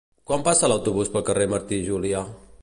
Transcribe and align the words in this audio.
Quan 0.29 0.45
passa 0.47 0.69
l'autobús 0.71 1.11
pel 1.17 1.27
carrer 1.29 1.47
Martí 1.53 1.81
i 1.83 1.85
Julià? 1.91 2.25